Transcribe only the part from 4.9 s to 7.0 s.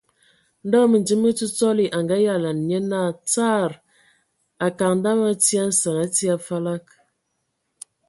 dama a tii a nsəŋ, a tii a falag!